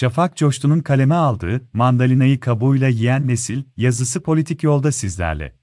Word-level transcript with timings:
Şafak 0.00 0.36
Coştun'un 0.36 0.80
kaleme 0.80 1.14
aldığı 1.14 1.60
Mandalinayı 1.72 2.40
kabuğuyla 2.40 2.88
yiyen 2.88 3.28
nesil 3.28 3.62
yazısı 3.76 4.22
politik 4.22 4.62
yolda 4.62 4.92
sizlerle. 4.92 5.59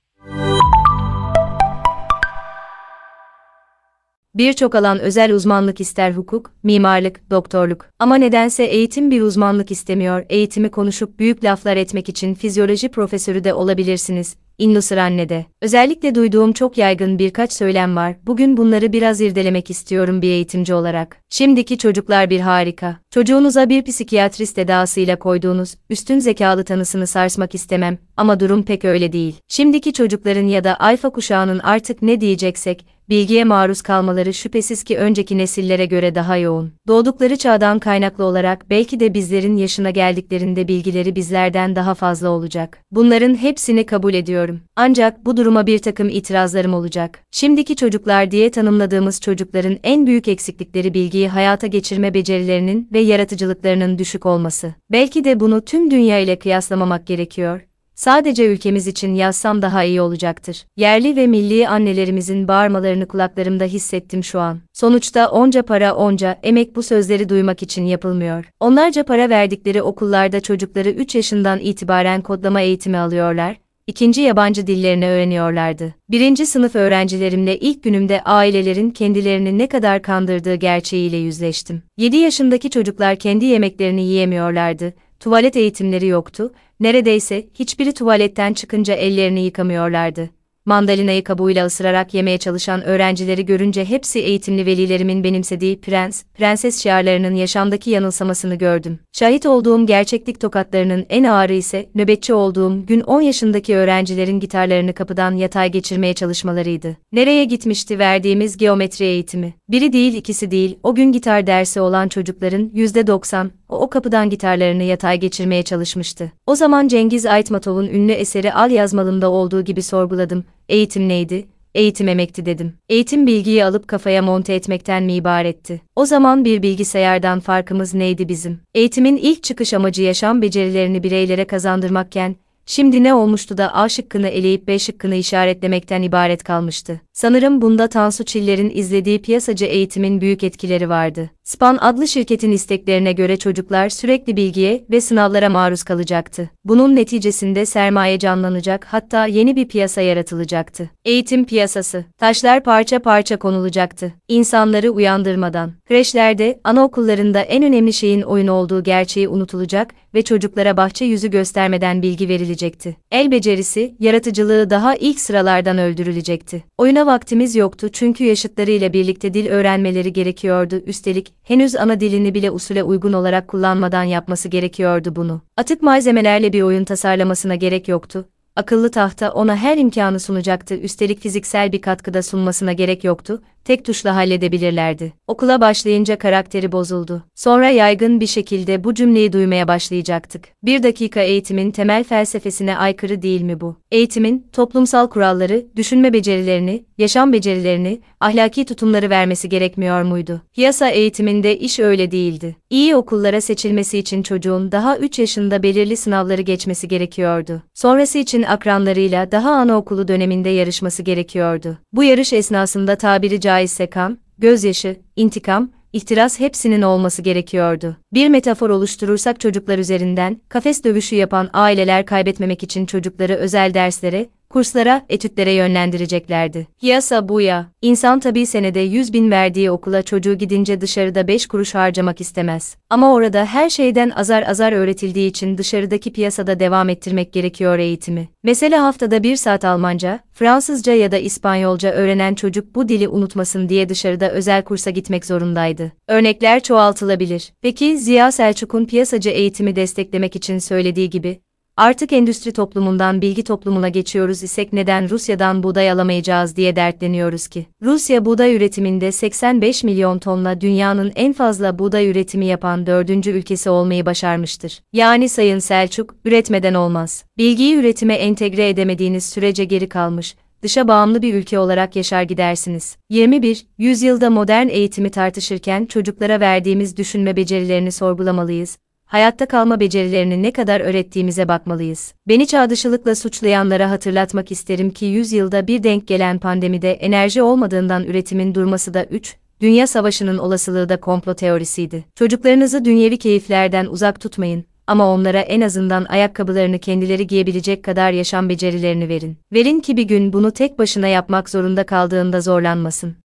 Birçok 4.37 4.75
alan 4.75 4.99
özel 4.99 5.33
uzmanlık 5.33 5.81
ister 5.81 6.11
hukuk, 6.11 6.51
mimarlık, 6.63 7.31
doktorluk. 7.31 7.85
Ama 7.99 8.15
nedense 8.15 8.63
eğitim 8.63 9.11
bir 9.11 9.21
uzmanlık 9.21 9.71
istemiyor. 9.71 10.25
Eğitimi 10.29 10.69
konuşup 10.69 11.19
büyük 11.19 11.43
laflar 11.43 11.77
etmek 11.77 12.09
için 12.09 12.33
fizyoloji 12.33 12.89
profesörü 12.89 13.43
de 13.43 13.53
olabilirsiniz. 13.53 14.35
İnnusır 14.57 14.97
annede. 14.97 15.45
Özellikle 15.61 16.15
duyduğum 16.15 16.53
çok 16.53 16.77
yaygın 16.77 17.19
birkaç 17.19 17.53
söylem 17.53 17.95
var. 17.95 18.15
Bugün 18.27 18.57
bunları 18.57 18.93
biraz 18.93 19.21
irdelemek 19.21 19.69
istiyorum 19.69 20.21
bir 20.21 20.29
eğitimci 20.29 20.73
olarak. 20.73 21.17
Şimdiki 21.29 21.77
çocuklar 21.77 22.29
bir 22.29 22.39
harika. 22.39 22.97
Çocuğunuza 23.11 23.69
bir 23.69 23.83
psikiyatrist 23.83 24.57
edasıyla 24.57 25.19
koyduğunuz 25.19 25.75
üstün 25.89 26.19
zekalı 26.19 26.63
tanısını 26.63 27.07
sarsmak 27.07 27.55
istemem 27.55 27.97
ama 28.17 28.39
durum 28.39 28.63
pek 28.63 28.85
öyle 28.85 29.13
değil. 29.13 29.35
Şimdiki 29.47 29.93
çocukların 29.93 30.47
ya 30.47 30.63
da 30.63 30.79
alfa 30.79 31.09
kuşağının 31.09 31.59
artık 31.59 32.01
ne 32.01 32.21
diyeceksek 32.21 32.96
bilgiye 33.09 33.43
maruz 33.43 33.81
kalmaları 33.81 34.33
şüphesiz 34.33 34.83
ki 34.83 34.97
önceki 34.97 35.37
nesillere 35.37 35.85
göre 35.85 36.15
daha 36.15 36.37
yoğun. 36.37 36.73
Doğdukları 36.87 37.37
çağdan 37.37 37.79
kaynaklı 37.79 38.23
olarak 38.23 38.69
belki 38.69 38.99
de 38.99 39.13
bizlerin 39.13 39.57
yaşına 39.57 39.89
geldiklerinde 39.89 40.67
bilgileri 40.67 41.15
bizlerden 41.15 41.75
daha 41.75 41.93
fazla 41.93 42.29
olacak. 42.29 42.79
Bunların 42.91 43.35
hepsini 43.35 43.85
kabul 43.85 44.13
ediyorum. 44.13 44.61
Ancak 44.75 45.25
bu 45.25 45.37
duruma 45.37 45.67
bir 45.67 45.79
takım 45.79 46.09
itirazlarım 46.09 46.73
olacak. 46.73 47.19
Şimdiki 47.31 47.75
çocuklar 47.75 48.31
diye 48.31 48.51
tanımladığımız 48.51 49.21
çocukların 49.21 49.77
en 49.83 50.07
büyük 50.07 50.27
eksiklikleri 50.27 50.93
bilgiyi 50.93 51.29
hayata 51.29 51.67
geçirme 51.67 52.13
becerilerinin 52.13 52.89
ve 52.93 52.99
yaratıcılıklarının 52.99 53.97
düşük 53.97 54.25
olması. 54.25 54.73
Belki 54.91 55.23
de 55.23 55.39
bunu 55.39 55.61
tüm 55.61 55.91
dünya 55.91 56.19
ile 56.19 56.39
kıyaslamamak 56.39 57.07
gerekiyor. 57.07 57.66
Sadece 57.97 58.45
ülkemiz 58.45 58.87
için 58.87 59.15
yazsam 59.15 59.61
daha 59.61 59.83
iyi 59.83 60.01
olacaktır. 60.01 60.65
Yerli 60.75 61.15
ve 61.15 61.27
milli 61.27 61.67
annelerimizin 61.67 62.47
bağırmalarını 62.47 63.07
kulaklarımda 63.07 63.63
hissettim 63.63 64.23
şu 64.23 64.39
an. 64.39 64.59
Sonuçta 64.73 65.29
onca 65.29 65.63
para 65.63 65.95
onca 65.95 66.39
emek 66.43 66.75
bu 66.75 66.83
sözleri 66.83 67.29
duymak 67.29 67.63
için 67.63 67.85
yapılmıyor. 67.85 68.45
Onlarca 68.59 69.03
para 69.03 69.29
verdikleri 69.29 69.81
okullarda 69.81 70.39
çocukları 70.39 70.89
3 70.89 71.15
yaşından 71.15 71.59
itibaren 71.59 72.21
kodlama 72.21 72.61
eğitimi 72.61 72.97
alıyorlar, 72.97 73.57
ikinci 73.87 74.21
yabancı 74.21 74.67
dillerini 74.67 75.07
öğreniyorlardı. 75.07 75.95
Birinci 76.09 76.45
sınıf 76.45 76.75
öğrencilerimle 76.75 77.59
ilk 77.59 77.83
günümde 77.83 78.21
ailelerin 78.21 78.89
kendilerini 78.89 79.57
ne 79.57 79.67
kadar 79.67 80.01
kandırdığı 80.01 80.55
gerçeğiyle 80.55 81.17
yüzleştim. 81.17 81.83
7 81.97 82.17
yaşındaki 82.17 82.69
çocuklar 82.69 83.15
kendi 83.15 83.45
yemeklerini 83.45 84.03
yiyemiyorlardı, 84.03 84.93
tuvalet 85.19 85.55
eğitimleri 85.55 86.07
yoktu, 86.07 86.53
neredeyse 86.79 87.47
hiçbiri 87.53 87.93
tuvaletten 87.93 88.53
çıkınca 88.53 88.93
ellerini 88.93 89.39
yıkamıyorlardı. 89.41 90.36
Mandalinayı 90.67 91.23
kabuğuyla 91.23 91.65
ısırarak 91.65 92.13
yemeye 92.13 92.37
çalışan 92.37 92.83
öğrencileri 92.83 93.45
görünce 93.45 93.85
hepsi 93.85 94.19
eğitimli 94.19 94.65
velilerimin 94.65 95.23
benimsediği 95.23 95.81
prens, 95.81 96.23
prenses 96.37 96.83
şiarlarının 96.83 97.35
yaşamdaki 97.35 97.89
yanılsamasını 97.89 98.55
gördüm. 98.55 98.99
Şahit 99.13 99.45
olduğum 99.45 99.85
gerçeklik 99.85 100.39
tokatlarının 100.39 101.05
en 101.09 101.23
ağırı 101.23 101.53
ise 101.53 101.89
nöbetçi 101.95 102.33
olduğum 102.33 102.85
gün 102.85 103.01
10 103.01 103.21
yaşındaki 103.21 103.75
öğrencilerin 103.75 104.39
gitarlarını 104.39 104.93
kapıdan 104.93 105.31
yatay 105.31 105.71
geçirmeye 105.71 106.13
çalışmalarıydı. 106.13 106.97
Nereye 107.11 107.45
gitmişti 107.45 107.99
verdiğimiz 107.99 108.57
geometri 108.57 109.05
eğitimi? 109.05 109.53
Biri 109.69 109.93
değil 109.93 110.13
ikisi 110.13 110.51
değil, 110.51 110.77
o 110.83 110.95
gün 110.95 111.11
gitar 111.11 111.47
dersi 111.47 111.81
olan 111.81 112.07
çocukların 112.07 112.69
%90, 112.75 113.47
o, 113.69 113.79
o 113.79 113.89
kapıdan 113.89 114.29
gitarlarını 114.29 114.83
yatay 114.83 115.19
geçirmeye 115.19 115.63
çalışmıştı. 115.63 116.31
O 116.47 116.55
zaman 116.55 116.87
Cengiz 116.87 117.25
Aytmatov'un 117.25 117.87
ünlü 117.87 118.11
eseri 118.11 118.53
Al 118.53 118.71
Yazmalım'da 118.71 119.29
olduğu 119.29 119.61
gibi 119.61 119.81
sorguladım. 119.81 120.43
Eğitim 120.69 121.09
neydi? 121.09 121.45
Eğitim 121.75 122.07
emekti 122.07 122.45
dedim. 122.45 122.73
Eğitim 122.89 123.27
bilgiyi 123.27 123.65
alıp 123.65 123.87
kafaya 123.87 124.21
monte 124.21 124.53
etmekten 124.53 125.03
mi 125.03 125.13
ibaretti? 125.13 125.81
O 125.95 126.05
zaman 126.05 126.45
bir 126.45 126.61
bilgisayardan 126.61 127.39
farkımız 127.39 127.93
neydi 127.93 128.29
bizim? 128.29 128.59
Eğitimin 128.75 129.17
ilk 129.17 129.43
çıkış 129.43 129.73
amacı 129.73 130.03
yaşam 130.03 130.41
becerilerini 130.41 131.03
bireylere 131.03 131.45
kazandırmakken, 131.45 132.35
Şimdi 132.69 133.03
ne 133.03 133.13
olmuştu 133.13 133.57
da 133.57 133.75
A 133.75 133.89
şıkkını 133.89 134.27
eleyip 134.27 134.67
B 134.67 134.79
şıkkını 134.79 135.15
işaretlemekten 135.15 136.01
ibaret 136.01 136.43
kalmıştı. 136.43 137.01
Sanırım 137.13 137.61
bunda 137.61 137.87
Tansu 137.87 138.23
Çiller'in 138.23 138.71
izlediği 138.75 139.21
piyasacı 139.21 139.65
eğitimin 139.65 140.21
büyük 140.21 140.43
etkileri 140.43 140.89
vardı. 140.89 141.29
Span 141.47 141.77
adlı 141.81 142.07
şirketin 142.07 142.51
isteklerine 142.51 143.11
göre 143.13 143.37
çocuklar 143.37 143.89
sürekli 143.89 144.37
bilgiye 144.37 144.85
ve 144.91 145.01
sınavlara 145.01 145.49
maruz 145.49 145.83
kalacaktı. 145.83 146.49
Bunun 146.65 146.95
neticesinde 146.95 147.65
sermaye 147.65 148.19
canlanacak 148.19 148.85
hatta 148.89 149.25
yeni 149.25 149.55
bir 149.55 149.67
piyasa 149.67 150.01
yaratılacaktı. 150.01 150.89
Eğitim 151.05 151.45
piyasası. 151.45 152.05
Taşlar 152.17 152.63
parça 152.63 152.99
parça 152.99 153.37
konulacaktı. 153.37 154.13
İnsanları 154.27 154.89
uyandırmadan. 154.89 155.71
Kreşlerde, 155.85 156.59
anaokullarında 156.63 157.39
en 157.39 157.63
önemli 157.63 157.93
şeyin 157.93 158.21
oyun 158.21 158.47
olduğu 158.47 158.83
gerçeği 158.83 159.29
unutulacak 159.29 159.93
ve 160.13 160.21
çocuklara 160.21 160.77
bahçe 160.77 161.05
yüzü 161.05 161.31
göstermeden 161.31 162.01
bilgi 162.01 162.29
verilecekti. 162.29 162.97
El 163.11 163.31
becerisi, 163.31 163.95
yaratıcılığı 163.99 164.69
daha 164.69 164.95
ilk 164.95 165.19
sıralardan 165.19 165.77
öldürülecekti. 165.77 166.63
Oyuna 166.77 167.05
vaktimiz 167.05 167.55
yoktu 167.55 167.89
çünkü 167.93 168.23
yaşıtlarıyla 168.23 168.93
birlikte 168.93 169.33
dil 169.33 169.47
öğrenmeleri 169.47 170.13
gerekiyordu. 170.13 170.81
Üstelik 170.85 171.36
henüz 171.47 171.75
ana 171.75 171.99
dilini 171.99 172.33
bile 172.33 172.51
usule 172.51 172.83
uygun 172.83 173.13
olarak 173.13 173.47
kullanmadan 173.47 174.03
yapması 174.03 174.49
gerekiyordu 174.49 175.15
bunu. 175.15 175.41
Atık 175.57 175.81
malzemelerle 175.81 176.53
bir 176.53 176.61
oyun 176.61 176.83
tasarlamasına 176.83 177.55
gerek 177.55 177.87
yoktu 177.87 178.25
akıllı 178.57 178.91
tahta 178.91 179.31
ona 179.31 179.55
her 179.55 179.77
imkanı 179.77 180.19
sunacaktı 180.19 180.75
üstelik 180.75 181.21
fiziksel 181.21 181.71
bir 181.71 181.81
katkıda 181.81 182.23
sunmasına 182.23 182.73
gerek 182.73 183.03
yoktu, 183.03 183.41
tek 183.67 183.85
tuşla 183.85 184.15
halledebilirlerdi. 184.15 185.13
Okula 185.27 185.61
başlayınca 185.61 186.17
karakteri 186.17 186.71
bozuldu. 186.71 187.23
Sonra 187.35 187.69
yaygın 187.69 188.19
bir 188.19 188.27
şekilde 188.27 188.83
bu 188.83 188.93
cümleyi 188.93 189.33
duymaya 189.33 189.67
başlayacaktık. 189.67 190.47
Bir 190.63 190.83
dakika 190.83 191.21
eğitimin 191.21 191.71
temel 191.71 192.03
felsefesine 192.03 192.77
aykırı 192.77 193.21
değil 193.21 193.41
mi 193.41 193.61
bu? 193.61 193.75
Eğitimin, 193.91 194.47
toplumsal 194.51 195.07
kuralları, 195.07 195.65
düşünme 195.75 196.13
becerilerini, 196.13 196.85
yaşam 196.97 197.33
becerilerini, 197.33 197.99
ahlaki 198.19 198.65
tutumları 198.65 199.09
vermesi 199.09 199.49
gerekmiyor 199.49 200.01
muydu? 200.01 200.41
Piyasa 200.53 200.89
eğitiminde 200.89 201.57
iş 201.57 201.79
öyle 201.79 202.11
değildi. 202.11 202.55
İyi 202.69 202.95
okullara 202.95 203.41
seçilmesi 203.41 203.97
için 203.97 204.23
çocuğun 204.23 204.71
daha 204.71 204.97
3 204.97 205.19
yaşında 205.19 205.63
belirli 205.63 205.97
sınavları 205.97 206.41
geçmesi 206.41 206.87
gerekiyordu. 206.87 207.61
Sonrası 207.73 208.17
için 208.17 208.43
akranlarıyla 208.43 209.31
daha 209.31 209.51
anaokulu 209.51 210.07
döneminde 210.07 210.49
yarışması 210.49 211.03
gerekiyordu. 211.03 211.77
Bu 211.93 212.03
yarış 212.03 212.33
esnasında 212.33 212.95
tabiri 212.95 213.41
caizse 213.57 213.89
kan, 213.89 214.17
gözyaşı, 214.37 214.95
intikam, 215.15 215.71
ihtiras 215.93 216.39
hepsinin 216.39 216.81
olması 216.81 217.21
gerekiyordu. 217.21 217.97
Bir 218.13 218.29
metafor 218.29 218.69
oluşturursak 218.69 219.39
çocuklar 219.39 219.79
üzerinden, 219.79 220.41
kafes 220.49 220.83
dövüşü 220.83 221.15
yapan 221.15 221.49
aileler 221.53 222.05
kaybetmemek 222.05 222.63
için 222.63 222.85
çocukları 222.85 223.35
özel 223.35 223.73
derslere, 223.73 224.29
kurslara, 224.49 225.05
etütlere 225.09 225.51
yönlendireceklerdi. 225.51 226.67
Yasa 226.81 227.29
bu 227.29 227.41
ya. 227.41 227.71
İnsan 227.81 228.19
tabii 228.19 228.45
senede 228.45 228.79
100 228.79 229.13
bin 229.13 229.31
verdiği 229.31 229.71
okula 229.71 230.01
çocuğu 230.01 230.33
gidince 230.37 230.81
dışarıda 230.81 231.27
5 231.27 231.47
kuruş 231.47 231.75
harcamak 231.75 232.21
istemez. 232.21 232.75
Ama 232.89 233.13
orada 233.13 233.45
her 233.45 233.69
şeyden 233.69 234.09
azar 234.09 234.43
azar 234.43 234.71
öğretildiği 234.71 235.29
için 235.29 235.57
dışarıdaki 235.57 236.13
piyasada 236.13 236.59
devam 236.59 236.89
ettirmek 236.89 237.33
gerekiyor 237.33 237.79
eğitimi. 237.79 238.29
Mesela 238.43 238.83
haftada 238.83 239.23
bir 239.23 239.35
saat 239.35 239.65
Almanca, 239.65 240.19
Fransızca 240.33 240.93
ya 240.93 241.11
da 241.11 241.17
İspanyolca 241.17 241.91
öğrenen 241.91 242.35
çocuk 242.35 242.75
bu 242.75 242.89
dili 242.89 243.07
unutmasın 243.07 243.69
diye 243.69 243.89
dışarıda 243.89 244.31
özel 244.31 244.63
kursa 244.63 244.89
gitmek 244.89 245.25
zorundaydı. 245.25 245.91
Örnekler 246.07 246.63
çoğaltılabilir. 246.63 247.53
Peki 247.61 247.97
Ziya 247.97 248.31
Selçuk'un 248.31 248.85
piyasacı 248.85 249.29
eğitimi 249.29 249.75
desteklemek 249.75 250.35
için 250.35 250.59
söylediği 250.59 251.09
gibi, 251.09 251.39
Artık 251.77 252.13
endüstri 252.13 252.53
toplumundan 252.53 253.21
bilgi 253.21 253.43
toplumuna 253.43 253.89
geçiyoruz 253.89 254.43
isek 254.43 254.73
neden 254.73 255.09
Rusya'dan 255.09 255.63
buğday 255.63 255.91
alamayacağız 255.91 256.55
diye 256.55 256.75
dertleniyoruz 256.75 257.47
ki. 257.47 257.65
Rusya 257.81 258.25
buğday 258.25 258.55
üretiminde 258.55 259.11
85 259.11 259.83
milyon 259.83 260.19
tonla 260.19 260.61
dünyanın 260.61 261.11
en 261.15 261.33
fazla 261.33 261.79
buğday 261.79 262.09
üretimi 262.09 262.45
yapan 262.45 262.85
dördüncü 262.85 263.31
ülkesi 263.31 263.69
olmayı 263.69 264.05
başarmıştır. 264.05 264.81
Yani 264.93 265.29
Sayın 265.29 265.59
Selçuk, 265.59 266.15
üretmeden 266.25 266.73
olmaz. 266.73 267.23
Bilgiyi 267.37 267.75
üretime 267.75 268.13
entegre 268.13 268.69
edemediğiniz 268.69 269.25
sürece 269.25 269.65
geri 269.65 269.89
kalmış, 269.89 270.35
dışa 270.61 270.87
bağımlı 270.87 271.21
bir 271.21 271.33
ülke 271.33 271.59
olarak 271.59 271.95
yaşar 271.95 272.23
gidersiniz. 272.23 272.97
21. 273.09 273.65
Yüzyılda 273.77 274.29
modern 274.29 274.67
eğitimi 274.67 275.09
tartışırken 275.09 275.85
çocuklara 275.85 276.39
verdiğimiz 276.39 276.97
düşünme 276.97 277.35
becerilerini 277.35 277.91
sorgulamalıyız 277.91 278.77
hayatta 279.07 279.45
kalma 279.45 279.79
becerilerini 279.79 280.43
ne 280.43 280.51
kadar 280.51 280.81
öğrettiğimize 280.81 281.47
bakmalıyız. 281.47 282.13
Beni 282.27 282.47
çağdışılıkla 282.47 283.15
suçlayanlara 283.15 283.91
hatırlatmak 283.91 284.51
isterim 284.51 284.89
ki 284.89 285.05
100 285.05 285.31
yılda 285.33 285.67
bir 285.67 285.83
denk 285.83 286.07
gelen 286.07 286.39
pandemide 286.39 286.91
enerji 286.91 287.41
olmadığından 287.41 288.03
üretimin 288.03 288.55
durması 288.55 288.93
da 288.93 289.05
3, 289.05 289.35
dünya 289.61 289.87
savaşının 289.87 290.37
olasılığı 290.37 290.89
da 290.89 290.99
komplo 290.99 291.33
teorisiydi. 291.33 292.05
Çocuklarınızı 292.15 292.85
dünyevi 292.85 293.17
keyiflerden 293.17 293.85
uzak 293.85 294.19
tutmayın 294.19 294.65
ama 294.87 295.13
onlara 295.13 295.39
en 295.39 295.61
azından 295.61 296.05
ayakkabılarını 296.05 296.79
kendileri 296.79 297.27
giyebilecek 297.27 297.83
kadar 297.83 298.11
yaşam 298.11 298.49
becerilerini 298.49 299.09
verin. 299.09 299.37
Verin 299.53 299.79
ki 299.79 299.97
bir 299.97 300.03
gün 300.03 300.33
bunu 300.33 300.51
tek 300.51 300.79
başına 300.79 301.07
yapmak 301.07 301.49
zorunda 301.49 301.85
kaldığında 301.85 302.41
zorlanmasın. 302.41 303.17